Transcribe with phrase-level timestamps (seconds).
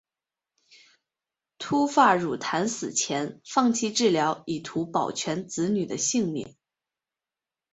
[1.59, 6.57] 秃发傉檀死前放弃治疗以图保全子女的性命。